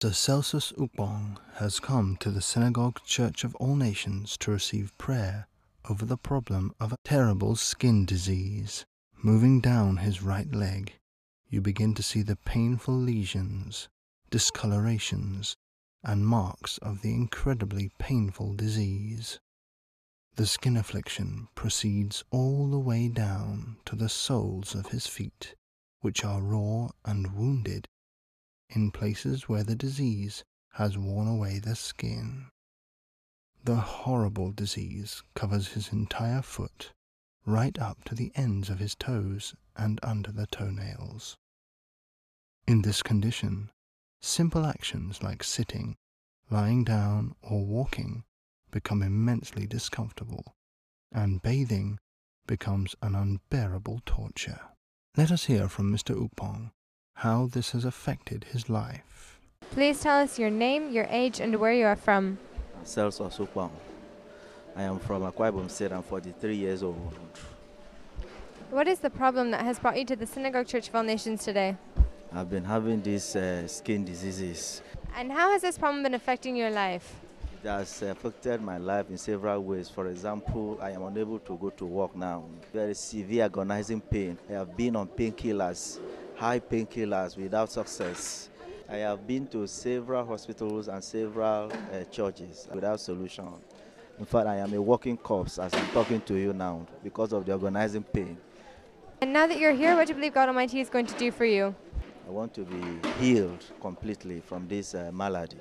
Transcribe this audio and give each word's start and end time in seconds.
Sir 0.00 0.12
Celsus 0.12 0.72
Ukpong 0.78 1.38
has 1.54 1.80
come 1.80 2.16
to 2.18 2.30
the 2.30 2.40
Synagogue 2.40 3.02
Church 3.02 3.42
of 3.42 3.56
All 3.56 3.74
Nations 3.74 4.36
to 4.36 4.52
receive 4.52 4.96
prayer 4.96 5.48
over 5.90 6.04
the 6.04 6.16
problem 6.16 6.72
of 6.78 6.92
a 6.92 6.98
terrible 7.02 7.56
skin 7.56 8.04
disease. 8.04 8.86
Moving 9.24 9.60
down 9.60 9.96
his 9.96 10.22
right 10.22 10.54
leg, 10.54 10.92
you 11.48 11.60
begin 11.60 11.94
to 11.94 12.02
see 12.04 12.22
the 12.22 12.36
painful 12.36 12.94
lesions, 12.94 13.88
discolorations, 14.30 15.56
and 16.04 16.24
marks 16.24 16.78
of 16.78 17.02
the 17.02 17.12
incredibly 17.12 17.90
painful 17.98 18.54
disease. 18.54 19.40
The 20.36 20.46
skin 20.46 20.76
affliction 20.76 21.48
proceeds 21.56 22.22
all 22.30 22.70
the 22.70 22.78
way 22.78 23.08
down 23.08 23.78
to 23.86 23.96
the 23.96 24.08
soles 24.08 24.76
of 24.76 24.92
his 24.92 25.08
feet, 25.08 25.56
which 26.02 26.24
are 26.24 26.40
raw 26.40 26.90
and 27.04 27.34
wounded 27.34 27.88
in 28.70 28.90
places 28.90 29.48
where 29.48 29.64
the 29.64 29.76
disease 29.76 30.44
has 30.72 30.98
worn 30.98 31.26
away 31.26 31.58
the 31.58 31.74
skin. 31.74 32.46
The 33.64 33.76
horrible 33.76 34.52
disease 34.52 35.22
covers 35.34 35.68
his 35.68 35.92
entire 35.92 36.42
foot, 36.42 36.92
right 37.44 37.78
up 37.78 38.04
to 38.04 38.14
the 38.14 38.30
ends 38.34 38.70
of 38.70 38.78
his 38.78 38.94
toes 38.94 39.54
and 39.76 39.98
under 40.02 40.30
the 40.30 40.46
toenails. 40.46 41.36
In 42.66 42.82
this 42.82 43.02
condition, 43.02 43.70
simple 44.20 44.66
actions 44.66 45.22
like 45.22 45.42
sitting, 45.42 45.96
lying 46.50 46.84
down, 46.84 47.34
or 47.42 47.64
walking 47.64 48.24
become 48.70 49.02
immensely 49.02 49.66
discomfortable, 49.66 50.54
and 51.10 51.42
bathing 51.42 51.98
becomes 52.46 52.94
an 53.02 53.14
unbearable 53.14 54.02
torture. 54.04 54.60
Let 55.16 55.30
us 55.30 55.46
hear 55.46 55.68
from 55.68 55.92
Mr. 55.92 56.14
Ukpong 56.14 56.70
how 57.18 57.46
this 57.50 57.72
has 57.72 57.84
affected 57.84 58.44
his 58.52 58.70
life. 58.70 59.40
Please 59.72 60.00
tell 60.00 60.20
us 60.20 60.38
your 60.38 60.50
name, 60.50 60.92
your 60.92 61.06
age, 61.10 61.40
and 61.40 61.56
where 61.56 61.72
you 61.72 61.84
are 61.84 61.96
from. 61.96 62.38
Celsus 62.84 63.38
Ukpong. 63.38 63.72
I 64.76 64.84
am 64.84 65.00
from 65.00 65.22
Akwa 65.22 65.50
Ibom 65.50 65.68
State. 65.68 65.90
I'm 65.90 66.04
43 66.04 66.54
years 66.54 66.84
old. 66.84 67.12
What 68.70 68.86
is 68.86 69.00
the 69.00 69.10
problem 69.10 69.50
that 69.50 69.64
has 69.64 69.80
brought 69.80 69.98
you 69.98 70.04
to 70.04 70.14
the 70.14 70.26
Synagogue 70.26 70.68
Church 70.68 70.88
of 70.88 70.94
All 70.94 71.02
Nations 71.02 71.44
today? 71.44 71.76
I've 72.32 72.50
been 72.50 72.64
having 72.64 73.02
these 73.02 73.34
uh, 73.34 73.66
skin 73.66 74.04
diseases. 74.04 74.80
And 75.16 75.32
how 75.32 75.50
has 75.50 75.62
this 75.62 75.76
problem 75.76 76.04
been 76.04 76.14
affecting 76.14 76.54
your 76.54 76.70
life? 76.70 77.16
It 77.64 77.66
has 77.66 78.02
affected 78.02 78.62
my 78.62 78.78
life 78.78 79.10
in 79.10 79.18
several 79.18 79.64
ways. 79.64 79.88
For 79.88 80.06
example, 80.06 80.78
I 80.80 80.92
am 80.92 81.02
unable 81.02 81.40
to 81.40 81.56
go 81.56 81.70
to 81.70 81.84
work 81.84 82.14
now. 82.14 82.44
Very 82.72 82.94
severe 82.94 83.46
agonizing 83.46 84.00
pain. 84.02 84.38
I 84.48 84.52
have 84.52 84.76
been 84.76 84.94
on 84.94 85.08
painkillers, 85.08 85.98
high 86.38 86.60
painkillers 86.60 87.36
without 87.36 87.70
success. 87.70 88.48
I 88.88 88.98
have 88.98 89.26
been 89.26 89.46
to 89.48 89.66
several 89.66 90.24
hospitals 90.24 90.86
and 90.88 91.02
several 91.02 91.70
uh, 91.72 92.04
churches 92.10 92.68
without 92.72 93.00
solution. 93.00 93.48
In 94.18 94.24
fact, 94.24 94.46
I 94.46 94.56
am 94.56 94.72
a 94.72 94.80
walking 94.80 95.16
corpse 95.16 95.58
as 95.58 95.74
I'm 95.74 95.86
talking 95.88 96.20
to 96.22 96.36
you 96.36 96.52
now 96.52 96.86
because 97.02 97.32
of 97.32 97.44
the 97.44 97.54
agonizing 97.54 98.04
pain. 98.04 98.38
And 99.20 99.32
now 99.32 99.48
that 99.48 99.58
you're 99.58 99.74
here, 99.74 99.96
what 99.96 100.06
do 100.06 100.12
you 100.12 100.14
believe 100.14 100.34
God 100.34 100.48
Almighty 100.48 100.80
is 100.80 100.88
going 100.88 101.06
to 101.06 101.18
do 101.18 101.32
for 101.32 101.44
you? 101.44 101.74
I 102.26 102.30
want 102.30 102.54
to 102.54 102.60
be 102.62 103.08
healed 103.18 103.64
completely 103.80 104.40
from 104.40 104.68
this 104.68 104.94
uh, 104.94 105.10
malady. 105.12 105.58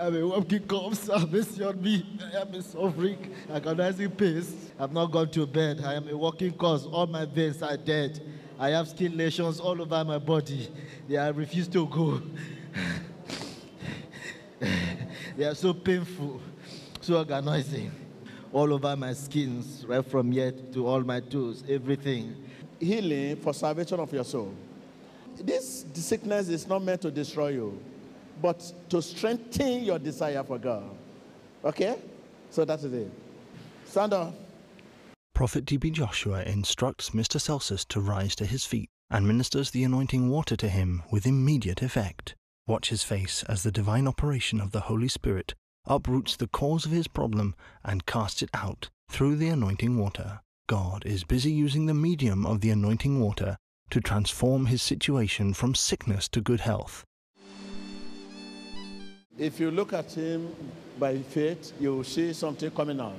I'm 0.00 0.16
a 0.16 0.26
walking 0.26 0.66
corpse. 0.66 1.08
Mercy 1.30 1.62
on 1.62 1.82
me. 1.82 2.06
I 2.34 2.40
am 2.40 2.62
suffering, 2.62 3.34
agonizing 3.52 4.10
pains. 4.12 4.70
I've 4.78 4.92
not 4.92 5.12
gone 5.12 5.30
to 5.32 5.46
bed. 5.46 5.82
I 5.84 5.92
am 5.94 6.08
a 6.08 6.16
walking 6.16 6.52
corpse. 6.52 6.86
All 6.86 7.06
my 7.06 7.26
veins 7.26 7.62
are 7.62 7.76
dead. 7.76 8.18
I 8.58 8.70
have 8.70 8.88
skin 8.88 9.14
lesions 9.14 9.60
all 9.60 9.80
over 9.80 10.02
my 10.04 10.16
body. 10.16 10.70
They 11.06 11.16
are 11.16 11.30
refuse 11.32 11.68
to 11.68 11.86
go. 11.86 12.22
they 15.36 15.44
are 15.44 15.54
so 15.54 15.74
painful, 15.74 16.40
so 17.02 17.20
agonizing. 17.20 17.90
All 18.54 18.72
over 18.72 18.96
my 18.96 19.12
skins, 19.12 19.84
right 19.86 20.04
from 20.04 20.32
here 20.32 20.52
to 20.72 20.86
all 20.86 21.00
my 21.02 21.20
toes, 21.20 21.62
everything. 21.68 22.34
healing 22.80 23.36
for 23.36 23.52
salvation 23.52 24.00
of 24.00 24.10
your 24.12 24.24
soul. 24.24 24.54
This 25.38 25.84
sickness 25.94 26.48
is 26.48 26.66
not 26.66 26.82
meant 26.82 27.02
to 27.02 27.10
destroy 27.10 27.48
you, 27.48 27.78
but 28.40 28.72
to 28.88 29.02
strengthen 29.02 29.84
your 29.84 29.98
desire 29.98 30.42
for 30.44 30.58
God. 30.58 30.84
Okay? 31.64 31.96
So 32.50 32.64
that 32.64 32.78
is 32.82 32.92
it. 32.92 33.10
Stand 33.84 34.12
up. 34.12 34.34
Prophet 35.34 35.66
T.B. 35.66 35.90
Joshua 35.90 36.42
instructs 36.42 37.10
Mr. 37.10 37.40
Celsus 37.40 37.84
to 37.86 38.00
rise 38.00 38.34
to 38.36 38.44
his 38.44 38.64
feet 38.64 38.90
and 39.10 39.26
ministers 39.26 39.70
the 39.70 39.84
anointing 39.84 40.28
water 40.28 40.56
to 40.56 40.68
him 40.68 41.02
with 41.10 41.26
immediate 41.26 41.82
effect. 41.82 42.34
Watch 42.66 42.90
his 42.90 43.02
face 43.02 43.42
as 43.48 43.62
the 43.62 43.72
divine 43.72 44.06
operation 44.06 44.60
of 44.60 44.70
the 44.70 44.80
Holy 44.80 45.08
Spirit 45.08 45.54
uproots 45.86 46.36
the 46.36 46.46
cause 46.46 46.84
of 46.84 46.92
his 46.92 47.08
problem 47.08 47.54
and 47.82 48.06
casts 48.06 48.42
it 48.42 48.50
out 48.54 48.90
through 49.10 49.36
the 49.36 49.48
anointing 49.48 49.98
water. 49.98 50.40
God 50.68 51.04
is 51.04 51.24
busy 51.24 51.50
using 51.50 51.86
the 51.86 51.94
medium 51.94 52.46
of 52.46 52.60
the 52.60 52.70
anointing 52.70 53.18
water 53.18 53.56
to 53.90 54.00
transform 54.00 54.66
his 54.66 54.82
situation 54.82 55.52
from 55.52 55.74
sickness 55.74 56.28
to 56.28 56.40
good 56.40 56.60
health. 56.60 57.04
If 59.40 59.58
you 59.58 59.70
look 59.70 59.94
at 59.94 60.12
him 60.12 60.54
by 60.98 61.16
faith, 61.16 61.72
you 61.80 61.96
will 61.96 62.04
see 62.04 62.34
something 62.34 62.70
coming 62.72 63.00
out. 63.00 63.16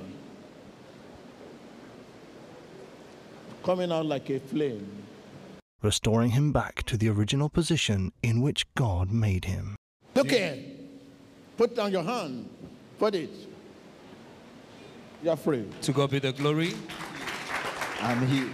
Coming 3.64 3.90
out 3.90 4.06
like 4.06 4.30
a 4.30 4.38
flame. 4.38 4.86
restoring 5.82 6.30
him 6.30 6.52
back 6.52 6.84
to 6.84 6.96
the 6.96 7.08
original 7.08 7.48
position 7.48 8.12
in 8.22 8.40
which 8.40 8.72
God 8.76 9.10
made 9.10 9.46
him. 9.46 9.74
Look 10.14 10.30
here. 10.30 10.56
Put 11.56 11.74
down 11.74 11.90
your 11.90 12.04
hand. 12.04 12.48
Put 13.00 13.16
it. 13.16 13.30
You're 15.24 15.36
free. 15.36 15.66
To 15.82 15.92
God 15.92 16.10
be 16.10 16.20
the 16.20 16.32
glory. 16.32 16.74
I'm 18.00 18.24
here. 18.28 18.48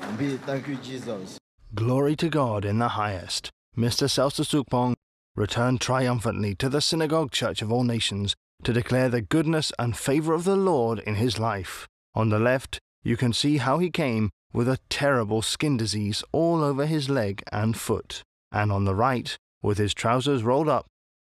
I'm 0.00 0.18
here. 0.18 0.38
Thank 0.46 0.68
you, 0.68 0.76
Jesus. 0.76 1.36
Glory 1.74 2.16
to 2.16 2.30
God 2.30 2.64
in 2.64 2.78
the 2.78 2.88
highest. 2.88 3.50
Mr. 3.76 4.08
Celsus 4.08 4.52
Ukpong 4.54 4.94
returned 5.36 5.80
triumphantly 5.80 6.54
to 6.54 6.68
the 6.68 6.80
Synagogue 6.80 7.32
Church 7.32 7.62
of 7.62 7.72
All 7.72 7.84
Nations 7.84 8.34
to 8.62 8.72
declare 8.72 9.08
the 9.08 9.20
goodness 9.20 9.72
and 9.78 9.96
favor 9.96 10.32
of 10.32 10.44
the 10.44 10.56
Lord 10.56 11.00
in 11.00 11.16
his 11.16 11.38
life. 11.38 11.86
On 12.14 12.28
the 12.28 12.38
left, 12.38 12.78
you 13.02 13.16
can 13.16 13.32
see 13.32 13.58
how 13.58 13.78
he 13.78 13.90
came 13.90 14.30
with 14.52 14.68
a 14.68 14.78
terrible 14.88 15.42
skin 15.42 15.76
disease 15.76 16.22
all 16.32 16.62
over 16.62 16.86
his 16.86 17.10
leg 17.10 17.42
and 17.50 17.76
foot. 17.76 18.22
And 18.52 18.70
on 18.70 18.84
the 18.84 18.94
right, 18.94 19.36
with 19.62 19.78
his 19.78 19.92
trousers 19.92 20.44
rolled 20.44 20.68
up, 20.68 20.86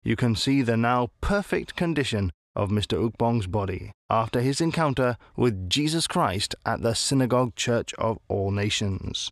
you 0.03 0.15
can 0.15 0.35
see 0.35 0.61
the 0.61 0.77
now 0.77 1.11
perfect 1.21 1.75
condition 1.75 2.31
of 2.55 2.69
Mr. 2.69 2.97
Ukpong's 2.97 3.47
body 3.47 3.91
after 4.09 4.41
his 4.41 4.59
encounter 4.59 5.17
with 5.37 5.69
Jesus 5.69 6.07
Christ 6.07 6.55
at 6.65 6.81
the 6.81 6.95
Synagogue 6.95 7.55
Church 7.55 7.93
of 7.93 8.17
All 8.27 8.51
Nations. 8.51 9.29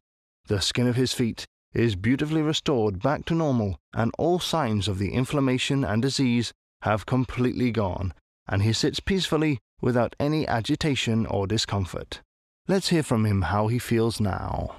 The 0.48 0.62
skin 0.62 0.88
of 0.88 0.96
his 0.96 1.14
feet 1.14 1.46
is 1.74 1.96
beautifully 1.96 2.42
restored 2.42 3.02
back 3.02 3.26
to 3.26 3.36
normal, 3.36 3.80
and 3.94 4.12
all 4.18 4.40
signs 4.40 4.88
of 4.88 4.98
the 4.98 5.14
inflammation 5.14 5.84
and 5.84 6.02
disease 6.02 6.52
have 6.82 7.06
completely 7.06 7.72
gone, 7.72 8.14
and 8.48 8.64
he 8.64 8.74
sits 8.74 9.00
peacefully 9.00 9.60
without 9.82 10.16
any 10.20 10.48
agitation 10.48 11.26
or 11.26 11.48
discomfort. 11.48 12.22
Let's 12.68 12.90
hear 12.90 13.04
from 13.04 13.26
him 13.26 13.44
how 13.44 13.68
he 13.68 13.80
feels 13.80 14.20
now. 14.20 14.76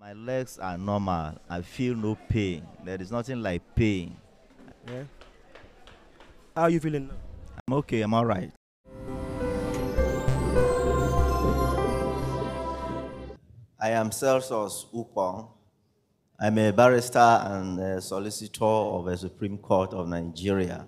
My 0.00 0.12
legs 0.12 0.58
are 0.58 0.76
normal. 0.76 1.38
I 1.48 1.62
feel 1.62 1.94
no 1.94 2.16
pain. 2.28 2.66
There 2.84 3.00
is 3.00 3.10
nothing 3.10 3.42
like 3.42 3.62
pain. 3.74 4.16
Yeah. 4.86 5.04
How 6.54 6.62
are 6.62 6.70
you 6.70 6.80
feeling 6.80 7.08
now? 7.08 7.14
I'm 7.66 7.74
okay. 7.74 8.02
I'm 8.02 8.12
all 8.12 8.26
right. 8.26 8.50
I 13.80 13.90
am 13.90 14.12
Celsus 14.12 14.86
Ukpong. 14.94 15.48
I'm 16.44 16.58
a 16.58 16.72
barrister 16.72 17.18
and 17.18 17.80
a 17.80 18.02
solicitor 18.02 18.66
of 18.66 19.06
the 19.06 19.16
Supreme 19.16 19.56
Court 19.56 19.94
of 19.94 20.06
Nigeria. 20.08 20.84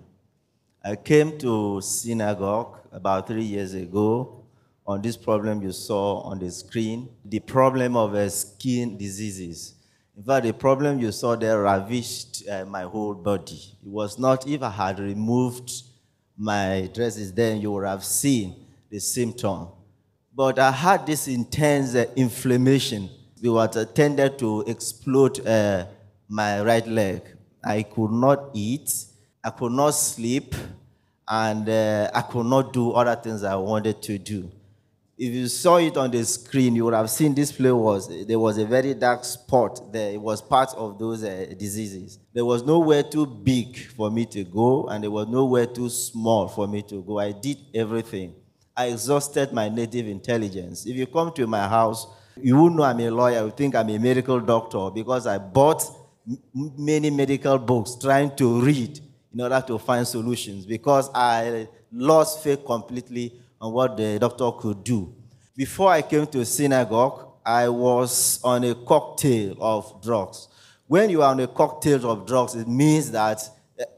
I 0.85 0.95
came 0.95 1.35
to 1.39 1.81
synagogue 1.81 2.77
about 2.91 3.25
three 3.25 3.43
years 3.43 3.73
ago 3.73 4.45
on 4.85 5.01
this 5.01 5.17
problem 5.17 5.63
you 5.63 5.71
saw 5.71 6.19
on 6.19 6.37
the 6.37 6.51
screen, 6.51 7.09
the 7.25 7.39
problem 7.39 7.97
of 7.97 8.13
uh, 8.13 8.29
skin 8.29 8.99
diseases. 8.99 9.73
In 10.15 10.21
fact, 10.21 10.45
the 10.45 10.53
problem 10.53 10.99
you 10.99 11.11
saw 11.11 11.35
there 11.35 11.59
ravished 11.63 12.47
uh, 12.47 12.63
my 12.65 12.83
whole 12.83 13.15
body. 13.15 13.59
It 13.83 13.89
was 13.89 14.19
not, 14.19 14.47
if 14.47 14.61
I 14.61 14.69
had 14.69 14.99
removed 14.99 15.71
my 16.37 16.87
dresses, 16.93 17.33
then 17.33 17.61
you 17.61 17.71
would 17.71 17.87
have 17.87 18.05
seen 18.05 18.53
the 18.91 18.99
symptom. 18.99 19.69
But 20.35 20.59
I 20.59 20.69
had 20.69 21.07
this 21.07 21.27
intense 21.27 21.95
uh, 21.95 22.05
inflammation. 22.15 23.09
It 23.41 23.49
was 23.49 23.87
tended 23.93 24.39
to 24.39 24.61
explode 24.67 25.45
uh, 25.45 25.85
my 26.27 26.61
right 26.61 26.85
leg. 26.87 27.21
I 27.63 27.83
could 27.83 28.11
not 28.11 28.51
eat, 28.53 28.91
I 29.43 29.49
could 29.51 29.71
not 29.71 29.91
sleep, 29.91 30.55
and 31.27 31.67
uh, 31.67 32.09
I 32.13 32.21
could 32.21 32.45
not 32.45 32.73
do 32.73 32.91
other 32.91 33.15
things 33.15 33.43
I 33.43 33.55
wanted 33.55 34.01
to 34.03 34.17
do. 34.17 34.51
If 35.17 35.33
you 35.33 35.47
saw 35.47 35.77
it 35.77 35.97
on 35.97 36.11
the 36.11 36.23
screen, 36.23 36.75
you 36.75 36.85
would 36.85 36.93
have 36.93 37.09
seen 37.09 37.33
this 37.33 37.51
place 37.51 37.71
was 37.71 38.27
there 38.27 38.37
was 38.39 38.59
a 38.59 38.65
very 38.65 38.93
dark 38.93 39.23
spot 39.25 39.91
there. 39.91 40.11
It 40.11 40.21
was 40.21 40.41
part 40.43 40.69
of 40.75 40.99
those 40.99 41.23
uh, 41.23 41.53
diseases. 41.57 42.19
There 42.33 42.45
was 42.45 42.63
nowhere 42.63 43.01
too 43.01 43.25
big 43.25 43.77
for 43.77 44.11
me 44.11 44.27
to 44.27 44.43
go, 44.43 44.87
and 44.87 45.03
there 45.03 45.11
was 45.11 45.27
nowhere 45.27 45.65
too 45.65 45.89
small 45.89 46.47
for 46.47 46.67
me 46.67 46.83
to 46.83 47.01
go. 47.01 47.19
I 47.19 47.31
did 47.31 47.57
everything. 47.73 48.35
I 48.75 48.87
exhausted 48.87 49.51
my 49.53 49.69
native 49.69 50.07
intelligence. 50.07 50.85
If 50.85 50.95
you 50.95 51.07
come 51.07 51.33
to 51.33 51.47
my 51.47 51.67
house, 51.67 52.05
you 52.41 52.55
won't 52.55 52.75
know 52.75 52.83
I'm 52.83 52.99
a 52.99 53.09
lawyer. 53.09 53.45
You 53.45 53.51
think 53.51 53.75
I'm 53.75 53.89
a 53.89 53.97
medical 53.97 54.39
doctor 54.39 54.89
because 54.89 55.27
I 55.27 55.37
bought 55.37 55.83
many 56.53 57.09
medical 57.09 57.57
books 57.57 57.95
trying 57.95 58.35
to 58.35 58.61
read 58.61 58.99
in 59.33 59.41
order 59.41 59.63
to 59.67 59.77
find 59.77 60.07
solutions 60.07 60.65
because 60.65 61.09
I 61.13 61.67
lost 61.91 62.43
faith 62.43 62.65
completely 62.65 63.39
on 63.61 63.73
what 63.73 63.97
the 63.97 64.19
doctor 64.19 64.51
could 64.51 64.83
do. 64.83 65.13
Before 65.55 65.89
I 65.89 66.01
came 66.01 66.27
to 66.27 66.45
synagogue, 66.45 67.27
I 67.45 67.69
was 67.69 68.39
on 68.43 68.63
a 68.63 68.75
cocktail 68.75 69.55
of 69.59 70.01
drugs. 70.03 70.47
When 70.85 71.09
you 71.09 71.21
are 71.21 71.31
on 71.31 71.39
a 71.39 71.47
cocktail 71.47 72.09
of 72.09 72.25
drugs, 72.25 72.55
it 72.55 72.67
means 72.67 73.11
that 73.11 73.41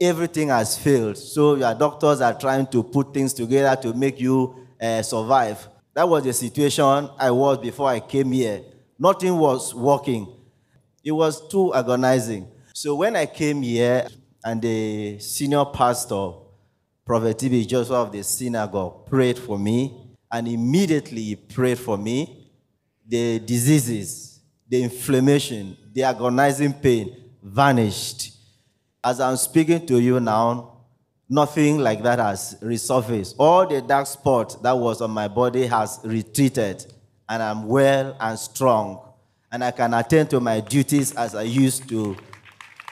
everything 0.00 0.48
has 0.48 0.78
failed. 0.78 1.16
So 1.16 1.56
your 1.56 1.74
doctors 1.74 2.20
are 2.20 2.38
trying 2.38 2.66
to 2.68 2.82
put 2.82 3.12
things 3.12 3.32
together 3.32 3.80
to 3.82 3.94
make 3.94 4.20
you 4.20 4.66
uh, 4.80 5.02
survive. 5.02 5.68
That 5.94 6.08
was 6.08 6.24
the 6.24 6.32
situation 6.32 7.10
I 7.18 7.30
was 7.30 7.58
before 7.58 7.88
I 7.88 8.00
came 8.00 8.32
here. 8.32 8.62
Nothing 8.98 9.36
was 9.36 9.74
working. 9.74 10.26
It 11.02 11.12
was 11.12 11.48
too 11.48 11.74
agonizing. 11.74 12.46
So 12.74 12.94
when 12.94 13.16
I 13.16 13.26
came 13.26 13.62
here, 13.62 14.06
and 14.44 14.62
the 14.62 15.18
senior 15.18 15.64
pastor, 15.66 16.32
Prophet 17.04 17.38
T.B. 17.38 17.66
Joshua 17.66 18.02
of 18.02 18.12
the 18.12 18.22
synagogue, 18.22 19.06
prayed 19.06 19.38
for 19.38 19.58
me, 19.58 20.16
and 20.30 20.48
immediately 20.48 21.22
he 21.22 21.36
prayed 21.36 21.78
for 21.78 21.98
me. 21.98 22.50
The 23.06 23.40
diseases, 23.40 24.40
the 24.68 24.82
inflammation, 24.82 25.76
the 25.92 26.04
agonizing 26.04 26.72
pain 26.74 27.16
vanished. 27.42 28.32
As 29.02 29.20
I'm 29.20 29.36
speaking 29.36 29.84
to 29.86 29.98
you 29.98 30.20
now, 30.20 30.79
nothing 31.30 31.78
like 31.78 32.02
that 32.02 32.18
has 32.18 32.56
resurfaced. 32.60 33.36
All 33.38 33.66
the 33.66 33.80
dark 33.80 34.06
spot 34.06 34.60
that 34.62 34.76
was 34.76 35.00
on 35.00 35.12
my 35.12 35.28
body 35.28 35.66
has 35.66 36.00
retreated, 36.04 36.84
and 37.28 37.42
I'm 37.42 37.66
well 37.68 38.16
and 38.20 38.38
strong, 38.38 39.00
and 39.52 39.62
I 39.62 39.70
can 39.70 39.94
attend 39.94 40.30
to 40.30 40.40
my 40.40 40.60
duties 40.60 41.14
as 41.14 41.34
I 41.34 41.42
used 41.42 41.88
to 41.88 42.16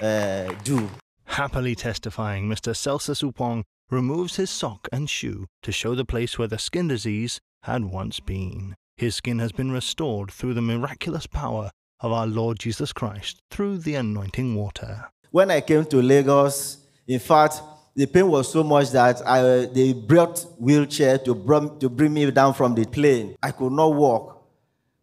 uh, 0.00 0.52
do. 0.62 0.88
Happily 1.24 1.74
testifying, 1.74 2.48
Mr. 2.48 2.74
Celsus 2.74 3.22
Ukpong 3.22 3.64
removes 3.90 4.36
his 4.36 4.50
sock 4.50 4.88
and 4.92 5.10
shoe 5.10 5.46
to 5.62 5.72
show 5.72 5.94
the 5.94 6.04
place 6.04 6.38
where 6.38 6.48
the 6.48 6.58
skin 6.58 6.88
disease 6.88 7.40
had 7.64 7.84
once 7.84 8.20
been. 8.20 8.74
His 8.96 9.16
skin 9.16 9.38
has 9.40 9.52
been 9.52 9.72
restored 9.72 10.30
through 10.30 10.54
the 10.54 10.62
miraculous 10.62 11.26
power 11.26 11.70
of 12.00 12.12
our 12.12 12.26
Lord 12.26 12.58
Jesus 12.58 12.92
Christ 12.92 13.40
through 13.50 13.78
the 13.78 13.94
anointing 13.96 14.54
water. 14.54 15.08
When 15.30 15.50
I 15.50 15.60
came 15.60 15.84
to 15.86 16.02
Lagos, 16.02 16.78
in 17.06 17.18
fact, 17.18 17.60
the 17.94 18.06
pain 18.06 18.28
was 18.28 18.50
so 18.50 18.62
much 18.62 18.90
that 18.90 19.26
I, 19.26 19.66
they 19.66 19.92
brought 19.92 20.40
wheelchair 20.58 21.18
to 21.18 21.34
bring, 21.34 21.78
to 21.80 21.88
bring 21.88 22.14
me 22.14 22.30
down 22.30 22.54
from 22.54 22.74
the 22.74 22.84
plane. 22.84 23.36
I 23.42 23.50
could 23.50 23.72
not 23.72 23.88
walk. 23.94 24.46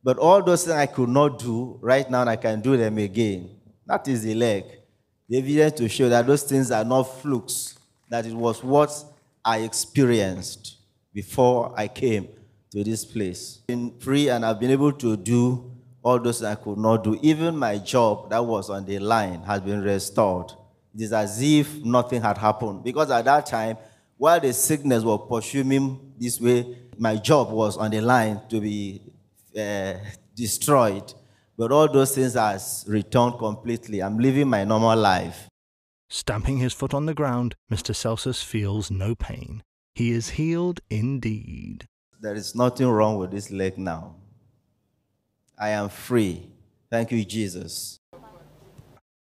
But 0.04 0.18
all 0.18 0.44
those 0.44 0.66
things 0.66 0.76
I 0.78 0.86
could 0.86 1.10
not 1.10 1.40
do, 1.40 1.80
right 1.82 2.10
now 2.10 2.26
I 2.26 2.36
can 2.36 2.62
do 2.62 2.78
them 2.78 2.98
again. 2.98 3.50
That 3.86 4.08
is 4.08 4.24
the 4.24 4.36
leg. 4.36 4.66
The 5.28 5.40
evidence 5.40 5.74
to 5.80 5.90
show 5.90 6.08
that 6.10 6.28
those 6.28 6.44
things 6.44 6.70
are 6.72 6.86
not 6.86 7.04
flukes, 7.04 7.76
that 8.10 8.26
it 8.26 8.34
was 8.34 8.64
what 8.64 8.92
I 9.44 9.60
experienced 9.60 10.78
before 11.14 11.74
I 11.76 11.88
came 11.88 12.28
to 12.72 12.84
this 12.84 13.04
place. 13.04 13.62
Been 13.68 13.98
free 14.00 14.30
and 14.30 14.46
I've 14.46 14.60
been 14.60 14.72
able 14.72 14.92
to 14.94 15.18
do 15.18 15.72
all 16.04 16.20
those 16.20 16.44
I 16.44 16.54
could 16.56 16.78
not 16.78 17.04
do. 17.04 17.18
Even 17.24 17.58
my 17.58 17.80
job 17.80 18.30
that 18.30 18.46
was 18.46 18.70
on 18.70 18.86
the 18.86 19.00
line 19.00 19.42
has 19.44 19.62
been 19.62 19.82
restored. 19.82 20.52
It 20.96 21.02
is 21.02 21.14
as 21.14 21.42
if 21.42 21.84
nothing 21.84 22.22
had 22.22 22.38
happened. 22.38 22.84
Because 22.84 23.12
at 23.12 23.26
that 23.26 23.46
time, 23.46 23.78
while 24.18 24.40
the 24.40 24.54
sickness 24.54 25.04
was 25.04 25.28
pursuing 25.30 25.68
me 25.68 26.00
this 26.18 26.40
way, 26.40 26.78
my 26.98 27.18
job 27.18 27.52
was 27.52 27.76
on 27.76 27.92
the 27.92 28.00
line 28.00 28.40
to 28.50 28.62
be 28.62 29.02
uh, 29.60 29.96
destroyed. 30.34 31.14
But 31.58 31.72
all 31.72 31.92
those 31.92 32.16
things 32.16 32.34
has 32.36 32.86
returned 32.88 33.38
completely. 33.38 34.02
I'm 34.02 34.18
living 34.18 34.48
my 34.48 34.64
normal 34.64 34.98
life. 34.98 35.50
Stamping 36.10 36.58
his 36.58 36.74
foot 36.74 36.94
on 36.94 37.08
the 37.08 37.14
ground, 37.14 37.56
Mr. 37.72 37.94
Celsus 37.94 38.42
feels 38.42 38.90
no 38.90 39.16
pain. 39.16 39.64
He 39.94 40.12
is 40.12 40.30
healed 40.32 40.80
indeed. 40.90 41.86
There 42.22 42.36
is 42.36 42.56
nothing 42.56 42.88
wrong 42.88 43.18
with 43.18 43.32
this 43.32 43.52
leg 43.52 43.78
now. 43.78 44.16
I 45.58 45.70
am 45.70 45.90
free. 45.90 46.50
Thank 46.90 47.12
you, 47.12 47.26
Jesus. 47.26 48.00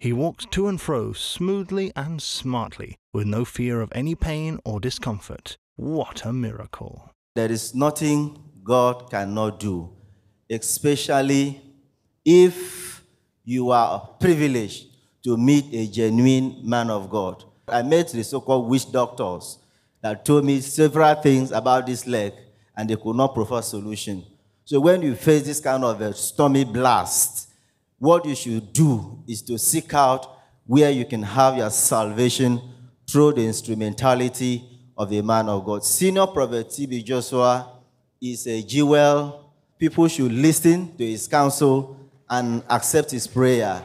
He 0.04 0.12
walks 0.12 0.44
to 0.50 0.68
and 0.68 0.78
fro 0.78 1.14
smoothly 1.14 1.90
and 1.96 2.20
smartly, 2.20 2.98
with 3.14 3.26
no 3.26 3.46
fear 3.46 3.80
of 3.80 3.90
any 3.94 4.14
pain 4.14 4.58
or 4.62 4.78
discomfort. 4.78 5.56
What 5.76 6.26
a 6.26 6.32
miracle! 6.34 7.10
There 7.34 7.50
is 7.50 7.74
nothing 7.74 8.38
God 8.62 9.10
cannot 9.10 9.58
do, 9.60 9.96
especially 10.50 11.62
if 12.22 13.02
you 13.44 13.70
are 13.70 13.98
privileged 14.20 14.88
to 15.22 15.38
meet 15.38 15.72
a 15.72 15.86
genuine 15.86 16.60
man 16.62 16.90
of 16.90 17.08
God. 17.08 17.42
I 17.66 17.80
met 17.80 18.08
the 18.08 18.24
so 18.24 18.42
called 18.42 18.68
witch 18.68 18.92
doctors 18.92 19.58
that 20.02 20.22
told 20.26 20.44
me 20.44 20.60
several 20.60 21.14
things 21.14 21.50
about 21.50 21.86
this 21.86 22.06
leg, 22.06 22.34
and 22.76 22.90
they 22.90 22.96
could 22.96 23.16
not 23.16 23.32
provide 23.32 23.60
a 23.60 23.62
solution. 23.62 24.22
So 24.66 24.80
when 24.80 25.00
you 25.00 25.14
face 25.14 25.44
this 25.44 25.60
kind 25.60 25.82
of 25.82 25.98
a 26.02 26.12
stormy 26.12 26.64
blast, 26.64 27.48
what 27.98 28.24
you 28.24 28.34
should 28.34 28.72
do 28.72 29.22
is 29.26 29.42
to 29.42 29.58
seek 29.58 29.94
out 29.94 30.38
where 30.66 30.90
you 30.90 31.04
can 31.04 31.22
have 31.22 31.56
your 31.56 31.70
salvation 31.70 32.60
through 33.08 33.32
the 33.32 33.46
instrumentality 33.46 34.64
of 34.96 35.12
a 35.12 35.22
man 35.22 35.48
of 35.48 35.64
God. 35.64 35.84
Senior 35.84 36.26
Prophet 36.26 36.70
T.B. 36.70 37.02
Joshua 37.02 37.80
is 38.20 38.46
a 38.46 38.62
jewel. 38.62 39.52
People 39.78 40.08
should 40.08 40.32
listen 40.32 40.96
to 40.96 41.04
his 41.06 41.28
counsel 41.28 41.96
and 42.28 42.62
accept 42.70 43.10
his 43.10 43.26
prayer. 43.26 43.82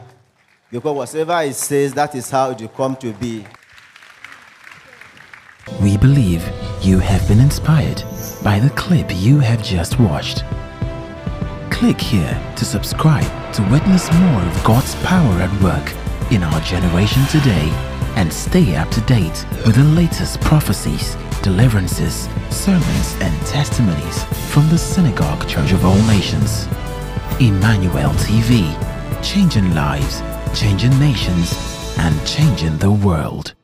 Because 0.70 0.96
whatever 0.96 1.42
he 1.42 1.52
says, 1.52 1.92
that 1.94 2.14
is 2.14 2.30
how 2.30 2.50
it 2.50 2.60
will 2.60 2.68
come 2.68 2.96
to 2.96 3.12
be. 3.12 3.44
We 5.82 5.96
believe 5.96 6.42
you 6.80 6.98
have 6.98 7.26
been 7.28 7.40
inspired 7.40 8.02
by 8.42 8.58
the 8.58 8.70
clip 8.70 9.06
you 9.10 9.38
have 9.40 9.62
just 9.62 9.98
watched. 9.98 10.44
Click 11.80 11.98
here 11.98 12.52
to 12.56 12.64
subscribe 12.66 13.54
to 13.54 13.62
witness 13.70 14.12
more 14.12 14.42
of 14.42 14.64
God's 14.64 14.94
power 14.96 15.40
at 15.40 15.62
work 15.62 15.94
in 16.30 16.42
our 16.42 16.60
generation 16.60 17.24
today 17.28 17.70
and 18.16 18.30
stay 18.30 18.76
up 18.76 18.90
to 18.90 19.00
date 19.00 19.46
with 19.64 19.76
the 19.76 19.84
latest 19.84 20.42
prophecies, 20.42 21.16
deliverances, 21.40 22.28
sermons, 22.50 23.16
and 23.22 23.46
testimonies 23.46 24.24
from 24.52 24.68
the 24.68 24.76
Synagogue 24.76 25.48
Church 25.48 25.72
of 25.72 25.86
All 25.86 26.02
Nations. 26.02 26.66
Emmanuel 27.40 28.12
TV, 28.28 28.68
changing 29.22 29.74
lives, 29.74 30.20
changing 30.52 30.98
nations, 30.98 31.94
and 31.96 32.14
changing 32.26 32.76
the 32.76 32.92
world. 32.92 33.54